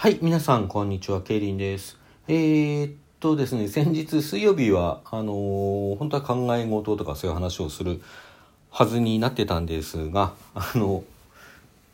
[0.00, 1.22] はい、皆さん、こんにちは。
[1.22, 1.98] ケイリンです。
[2.28, 8.00] えー、っとですね、先日水曜日は、あのー本当は考え事とかそういう話をする
[8.70, 11.02] はずになってたんですが、あの、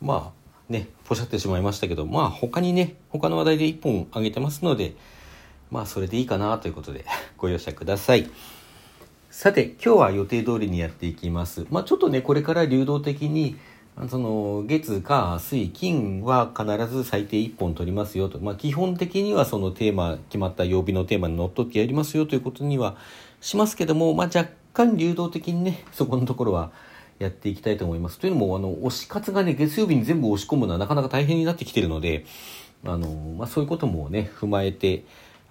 [0.02, 4.92] まあ、ね、ポシャってしまいましたけど、まあ、他にね、他の話題で一本あげてますので、
[5.70, 7.06] まあ、それでいいかなということで、
[7.38, 8.28] ご容赦ください。
[9.30, 11.66] さて、今日は予定通りにやっていきます。
[11.70, 13.56] まあ、ちょっとね、これから流動的に、
[14.08, 18.40] その、月、火、水、金は必ず最低1本取りますよと。
[18.40, 22.96] まあ、基本的にはそのテーマ、決まった曜日のテーマにのっとってやりますよということには
[23.40, 26.72] しますけども、まあ、若干流動的にね、 そこのところは
[27.20, 28.18] やっていきたいと思います。
[28.18, 32.24] というのも、あの、推し活がね、月曜日に全部押し込むのはなかなか大変になってきてるので、
[32.84, 33.08] あの、
[33.38, 35.04] まあ、そういうこともね、踏まえて、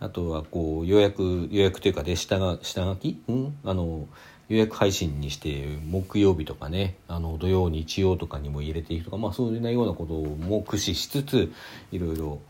[0.03, 4.05] あとはこう予約予約というかで下が下書き、うん、あの
[4.49, 11.52] 予約配信にして木曜日とかねあの土曜日曜とかにも入れていくとかまあそういうようなことも駆使しつつ
[11.91, 12.41] いろいろ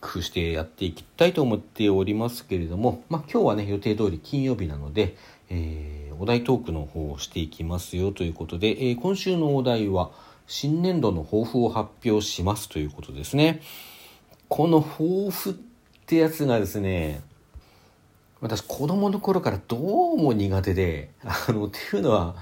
[0.00, 5.16] 工夫してやっていきたいと思っておりますけれども、まあ、今日はね予定通り金曜日なので、
[5.48, 10.10] えーお題トークの方をしていきますよということで、えー今週のお題は
[10.46, 13.62] 新年度の抱負を発表しますということですね。
[14.48, 15.54] この抱負っ
[16.06, 17.22] てやつがですね
[18.40, 22.36] 私子供の頃からどうも苦手であのっていうのは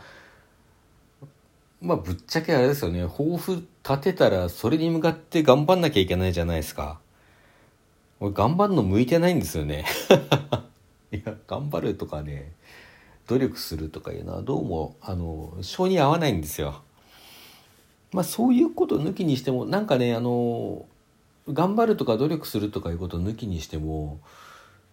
[1.81, 3.03] まあぶっちゃけあれですよね。
[3.07, 7.01] 抱負立てたらそれに向かって頑張んなきゃいけないじゃないですか。
[8.21, 9.85] 俺頑張るの向いてないんですよね。
[11.13, 12.53] いや頑張るとかね
[13.27, 16.83] 努力するとかいうのはどうもあの性に合わないんですよ。
[18.13, 20.87] まあそういうこと抜きにしてもなんかねあの
[21.49, 24.21] 頑張るとか努力するとかいうことを抜きにしても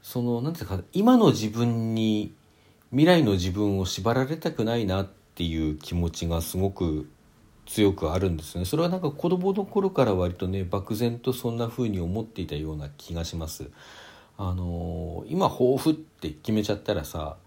[0.06, 2.32] そのなんていうか今の自分に
[2.92, 7.10] 未来の自分を縛られたくないなっていう気持ちがすごく
[7.66, 8.66] 強くあるんですね。
[8.66, 13.72] それはなんか子供の頃から割とね漠然とそんな風に思っていたような気がします。
[14.38, 17.38] あの今抱負って決めちゃったらさ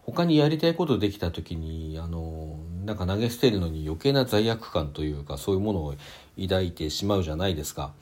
[0.00, 5.94] 他にやりたいことできた時にあのなんか投げ捨てるのに余計な罪悪感というかそういうものを
[6.36, 7.92] 抱いてしまうじゃないですか。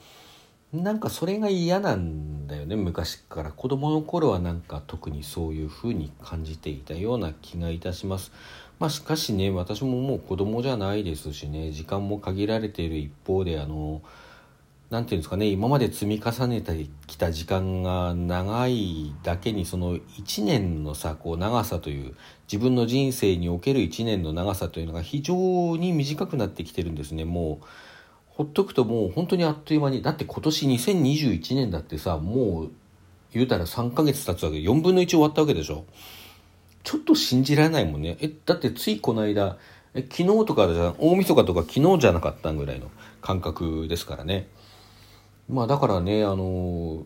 [0.72, 3.50] なんかそれが嫌なんだよね昔から。
[3.50, 8.30] 子供の頃はなんか特にそういうふうに感じていたような気がいたします。
[8.78, 14.00] まあしかしね私ももう子供じゃないですしね時間も限られている一方であの
[14.90, 22.14] なんていうんですかね今まで積み重ねてきた時間が長いだけにその1年のさこう長さという
[22.50, 27.64] 自分の人生における1年の長さというのが非常に短くなってきてるんですねもう。
[28.40, 32.70] ほっとくともう本当にあっという間にだって今年2021年だってさもう
[33.34, 35.84] 言うたら3ヶ月経つわけで4分の1終わったわけでしょ。
[36.82, 38.16] ちょっと信じられないもんね。
[38.18, 39.58] えだってついこの間
[39.92, 42.90] え昨日とかじゃ大晦日とか昨日じゃなかったぐらいの
[43.20, 44.48] 感覚ですからね。
[45.46, 47.04] まあだからねあの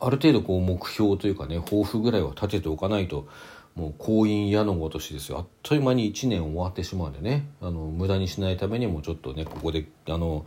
[0.00, 3.26] ある程度こう目標というかね抱負ぐらいは立てておかないと
[3.74, 5.38] もう婚姻矢のごとしですよ。
[5.38, 7.48] あっという間に1年終わってしまうんでね。
[7.60, 10.46] あの無駄にしないためにもちょっとねここであの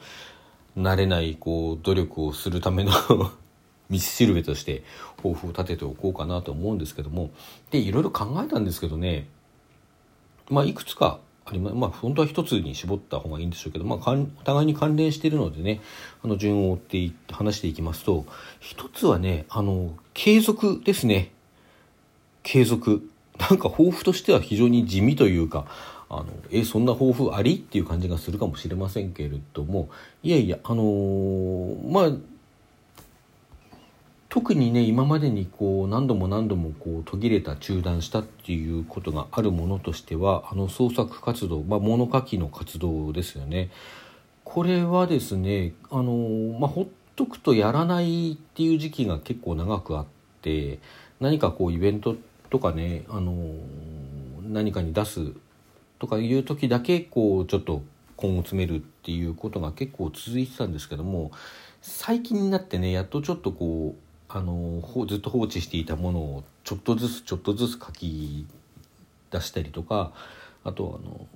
[0.77, 2.91] 慣れないこう努力をするための
[3.89, 4.83] 道しるべとして
[5.17, 7.31] 抱負を立てておこうかなと思うんですけども。
[7.69, 9.27] でいろいろ考えたんですけどね。
[10.49, 15.81] まあいくつかありままあ本当は一つに絞った方がいいんでしょうけど、まあ、かんお互いに関連しているのでね
[16.23, 18.25] あの順を追っていって話していきますと
[18.59, 21.31] 一つはねあの継続ですね。
[22.43, 23.09] 継続。
[23.39, 25.65] なんか抱負としては非常に地味というか
[26.09, 29.89] あのえそんな抱負ありっていう感じがするかもしれませんけれども
[30.23, 32.37] いやいやあのーまあ
[34.29, 43.71] 特にね今までにこう何度も何度もこう途切れた中断したっていうことがあるものとしてはあの創作活動、まあ、物書きの活動ですよね。
[44.43, 50.05] これはですねあの、まあ、ほっとくとやらないっていう時期が結構長くあっ
[50.41, 50.79] て
[51.19, 53.35] 何かこうイベントってとかねあの
[54.43, 55.33] 何かに出す
[55.99, 57.81] とかいう時だけこうちょっと
[58.21, 61.31] 根を詰めるっていうことが結構続いてたんですけども
[61.81, 68.45] 最近になってねやっとちょっとこうあのほずっと放置していたものをちょっとずつちょっとずつ書き
[69.31, 70.11] 出したりとか
[70.63, 71.27] あとあの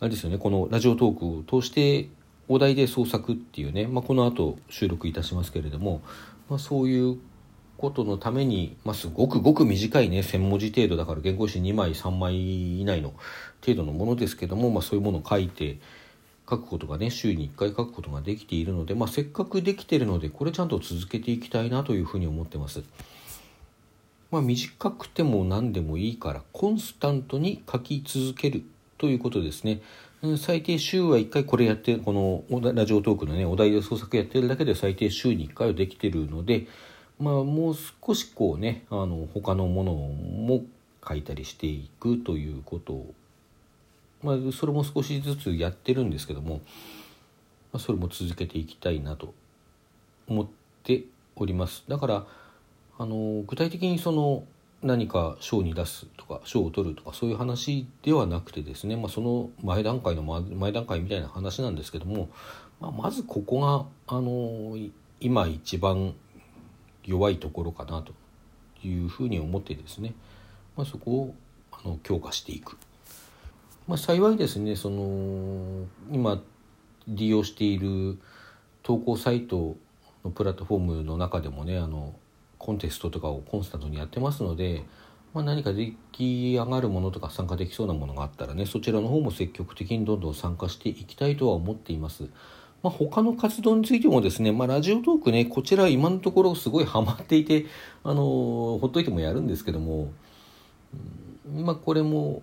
[0.00, 2.08] あれですよねこのラジオトークを通して
[2.48, 6.02] お題で創作っていうね、まあ、この後収録いたしますけれども、
[6.48, 7.18] まあ、そういう
[7.80, 13.14] ことのために、まあ、すごくごく短いね1,000文字程度だから原稿紙2枚3枚以内の
[13.64, 15.78] 程度のものですけども、まあ、そういうものを書いて
[16.48, 22.82] 書くことがね週に1回書くことができているので、まあ、せっかくできてるのでこれちゃんと続けていきたいなというふうに思ってます。
[24.30, 28.62] まあ、短くても何でもいいからコンスタントに書き続ける
[28.98, 29.80] ということですね。
[30.36, 32.44] 最低週は1回これやってこの
[32.74, 36.66] ラジオトークのねお題で創作やってるだけで最低週に1回はできてるので
[37.20, 37.76] まあもう
[38.06, 40.64] 少しこうねあの他のものも
[41.06, 43.14] 書いたりしていくということを
[44.22, 46.56] まあそれも少しずつやってるんですけども、
[47.72, 49.34] まあ、それも続けていきたいなと
[50.28, 50.46] 思っ
[50.82, 51.04] て
[51.36, 51.84] おります。
[51.88, 52.26] だから
[52.98, 54.44] あの具体的にその
[54.82, 62.30] 何か賞に出すとか賞を取るとかそういう話ではなくてですね、まあ、その前段階の前段階みたいな話なんですけども、
[62.80, 63.60] まあ、まずここ
[64.08, 64.76] があの
[65.20, 66.14] 今一番
[67.10, 68.14] 弱いところかなと
[68.86, 70.14] いうふうに思ってですね、
[70.76, 71.34] まあ、そこを
[71.72, 72.76] あの強化していく。
[73.88, 76.40] まあ、幸いですねその今
[77.08, 78.18] 利用している
[78.84, 79.76] 投稿サイト
[80.24, 82.14] のプラットフォームの中でもねあの
[82.58, 84.84] コンテストとかをコンスタントにやってますので、
[85.34, 92.28] まあ、何か出来上がるものとか参加できそうなものがあったらねそちらの方も積極的にどんどん参加していきたいとは思っています。
[92.82, 97.66] まあ、他の活動についてもですね、まあ、ラジオトークねこちら今のところすごいハマっていて、
[98.04, 100.10] あのー、ほっといてもやるんですけども、
[101.46, 102.42] うん、まあ、これも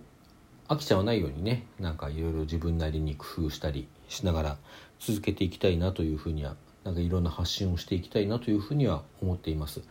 [0.68, 4.56] 飽きちゃわないようにねなんかいろいろ自分なりに工夫したりしながら
[5.00, 9.82] 続けていきたいなというふうにはなんかいろんな発信をしていきたいなというふうには思っています。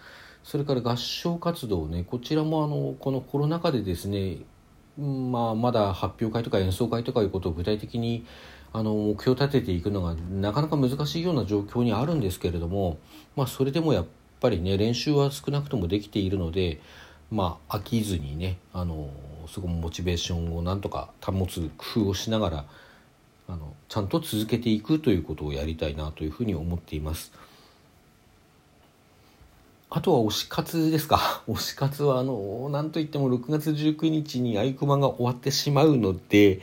[0.43, 4.38] それから合唱活動ねこちらもあのこのコロナ禍でですね、
[4.97, 8.25] まあ、まだ発表会とか演奏会とかいうことを具体的に
[8.73, 12.97] あの目標を立てていくのがなかなか難しいような状況にあるんですけれども、
[13.35, 14.05] まあ、それでもやっ
[14.39, 16.79] ぱりね練習は少なくともできているので、
[17.31, 19.09] まあ、飽きずにねあの
[19.47, 22.65] そこもモチベーションをなんとか保つ工夫をしながら
[23.49, 27.31] あのちゃんと続けていくということをやりたいなというふうに思っています。
[29.89, 31.44] あとは推し活ですか？
[31.48, 36.60] 推し活は、あの、なんといっても6月19日にアイコマが終わってしまうので、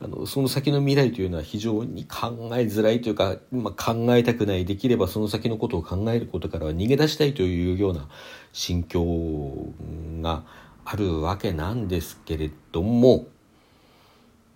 [0.00, 8.08] あの、その先の未来というのは非常に考えづらいというか、まあ、考えたくない、できればその先のことを考えることからは逃げ出したいというような
[8.52, 9.72] 心境
[10.20, 10.42] が
[10.84, 13.26] あるわけなんですけれども、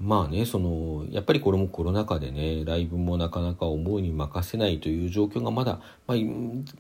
[0.00, 6.18] まあね、その、やっぱりこれもコロナ禍でね、ライブもなかなか思うに任せないという状況がまだ、まあ、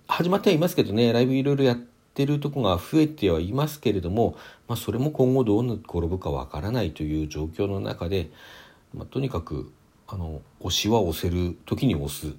[0.06, 1.76] 始まってはいますけどね、ライブいろいろやっ
[2.14, 4.36] てるとこが増えてはいますけれども、
[4.68, 8.30] まあ、それも今後どう転ぶかわからないという状況の中で、
[8.94, 9.72] まあ、とにかく、
[10.06, 12.36] あの、押しは押せる時に押す。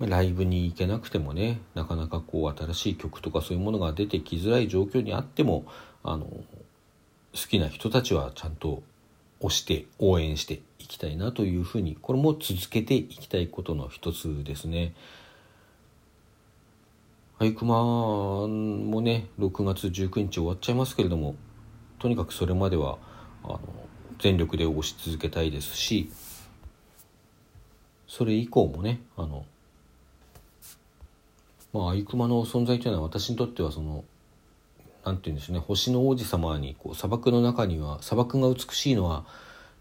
[0.00, 5.64] ライブに行けなくてもね、なかなかこう新しい曲とかそういうものが出てきづらい状況にあっても、
[6.02, 6.26] あの、
[7.34, 8.82] 好きな人たちはちゃんと
[9.40, 14.94] 推して応援していきたいなというふうにこれも続けていきたいことの一つですね。
[17.38, 21.34] アイクマもね6月19日終わっちゃいますけれども
[21.98, 22.98] とにかくそれまでは
[23.42, 23.60] あの
[24.20, 26.08] 全力で推し続けたいですし
[28.06, 29.44] それ以降もねあの
[31.72, 34.04] まあアイクマの存在というのは私にとってはその
[35.04, 39.24] 何て言うんでしょうね星の王子様にこう砂漠の中には砂漠が美しいのは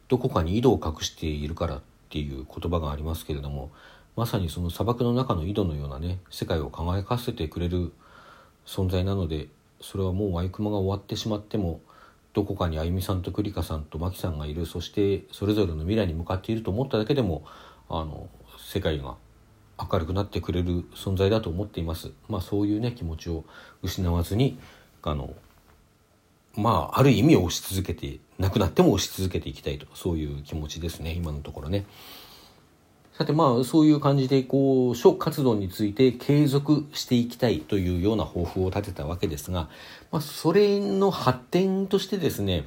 [0.07, 3.71] どこかに井戸を隠しているからっていう言葉がありますけれども
[4.15, 7.93] まさにその砂漠の中の井戸のようなね世界を輝かせてくれる
[8.65, 9.47] 存在なので
[9.79, 11.81] それはもうワイクマが終わってしまっても
[12.33, 17.43] どこかにあゆみさんと栗花さんと真木さんがいるそしてそれぞれの未来に向かっていると思っただけでも
[17.89, 18.29] あの
[18.59, 19.15] 世界が
[19.91, 22.11] 明るくなってくれる存在だと思っています。
[22.29, 23.43] まあそういうね気持ちを
[23.81, 24.59] 失わずに
[25.03, 25.33] あの
[26.55, 31.85] まあある意味押し続けてなくなっても押し続けていきたいとそういう気持ちですね今のところね。
[33.13, 39.69] さてまあそういう感じでこう書活動について継続していきたいというような抱負を立てたわけですが、
[40.11, 42.63] まあ、それの発展としてですね、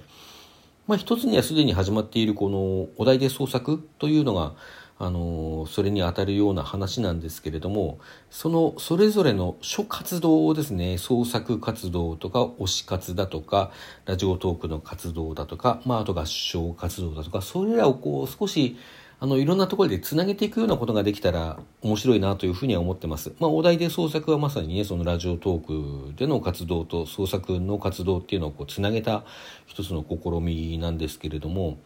[0.87, 4.53] まあ、一つにはすでに始まっているこのお題で創作というのが
[4.97, 7.99] あのそれにあたるような話なんですけれども
[8.31, 13.73] そのそれぞれの諸活動をですね創作活動とか推し活だとか
[14.05, 18.77] ラジオトークの活動だとか、まあ、あと合唱活動だとかそれらをこう少し
[19.21, 23.33] あのいろんなところでつなげていくようなことができたら面白いなというふうには思ってます。
[23.39, 29.25] まあ、お題で創作はまさにねそのラジオトークでの活動と創作の活動っていうのをこうつなげた
[29.67, 31.79] 一つの試みなんですけれども、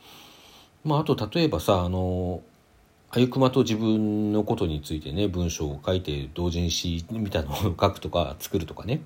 [0.84, 2.42] まあ、あと例えばさあの
[3.10, 9.00] あゆくまと自分のことについてね文章を書いて同人誌みたいなのを書くとか作るとかね。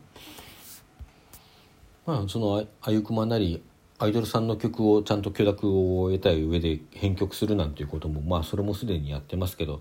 [2.04, 3.62] まあそのあゆくまなり
[4.02, 5.68] アイドルさんの曲をちゃんと許諾
[6.02, 9.80] を得たい上で編曲するなんていうこともまあそれもすでにやってますけど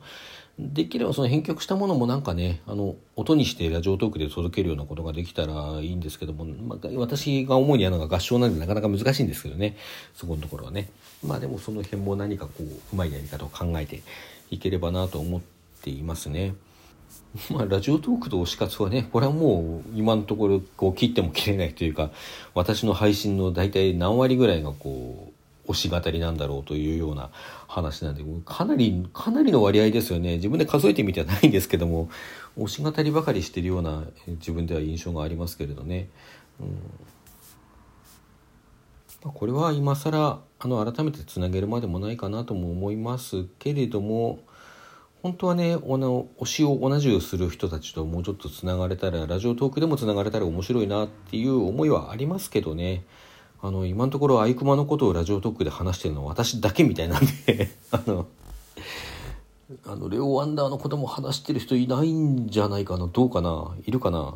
[0.60, 9.76] できればその編曲したものもなんかねあの音にしてラジオトークで届けるようなことができたらいいんですけども、まあ、私が思うにはなんか合唱なんでなかなか難しいんですけどね
[10.14, 10.92] そこのところはね
[11.26, 14.04] まあでもその辺も何かこううまいやり方を考えて
[14.52, 15.42] いければなと思っ
[15.82, 16.54] ていますね。
[17.50, 22.12] まあ、ラジオトークと推し活はね、これはもう今のところこう切っても切れないというか、
[22.54, 25.32] 私の配信の大体何割ぐらいがこ
[25.68, 27.30] う、推し語りなんだろうというような
[27.68, 30.36] 話なんで、かなり、かなりの割合ですよね。
[30.36, 32.10] 自分で数えてみてはないんですけども、
[32.58, 36.10] 推し語りばかりしてるような自分では印象がありますけれどね。
[36.60, 36.64] う
[39.28, 44.40] ん、これは今更、あの、改めてつなげるまでもないかなとも思いますけれども、
[45.22, 53.04] 本当はねあの推しを同じくする人たちともうちょっとつながれたらラジオトークでもつながれたら面白いなっていう思いはありますけどね。
[53.64, 58.26] あの今のところアイクマのことをラジオトークで話してるのは私だけみたいなんで あの
[59.86, 64.36] あのレオ・ワンダーのことも話してる人いないんじゃないかなどうかないるかな。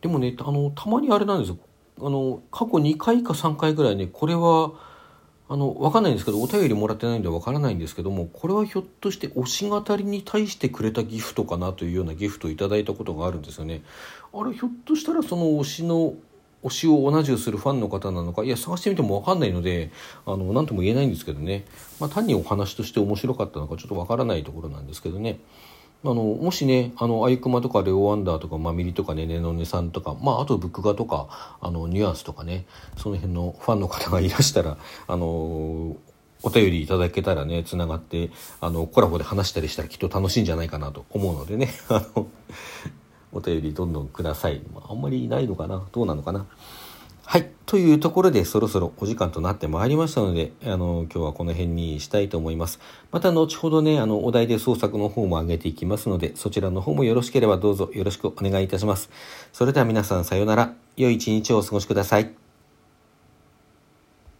[0.00, 1.58] でもねあのたまにあれなんですよ。
[2.00, 4.72] あの過去2回か3回ぐらいねこれは
[5.48, 13.82] あの、わかんないんですけど、お便りもらってないんでわからないんですけども、これはひょっとして推し語りに対してくれたギフトかなというようなギフトをいただいたことがあるんですよね。
[14.32, 16.14] あれ、ひょっとしたらその推しの、
[16.64, 19.92] 推しを同じくするファンの方なのか、いや、探してみてもわかんないので、
[20.24, 21.64] あの、なんとも言えないんですけどね。
[22.00, 25.38] まあ、単にお話として面白かったのかちょっとわからないところなんですけどね。
[26.04, 35.26] あのもしねあのアイクマとかレオ・ワンダーとかマミリとかねネノネさんとか、まあ、あとブックガとかあのニュアンスとかねその辺のファンの方がいらしたらあの
[36.42, 42.28] お便りいただけたらねつながってあのコラボで話したりしたらきっと楽しいんじゃないかなと思うのでね あの
[43.32, 45.82] お便りどんどんください、まあ、あんまりいないのかな。
[45.92, 46.46] どうなのかな。
[47.28, 47.50] はい。
[47.66, 52.78] というところでそろそろお時間となってまいりましたので、あの、今日はこの辺にしたいと思います。
[53.10, 59.10] また後ほどね、あの、お題で創作の方も上げていきますので、そちらの方もよろしければどうぞよろしくお願いいたします。
[59.52, 60.74] それでは皆さんさようなら。
[60.96, 62.45] 良い一日をお過ごしください。